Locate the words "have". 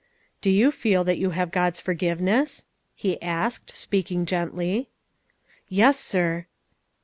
1.29-1.51